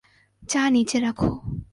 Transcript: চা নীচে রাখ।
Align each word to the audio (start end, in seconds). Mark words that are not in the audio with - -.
চা 0.43 0.61
নীচে 0.69 0.97
রাখ। 0.99 1.19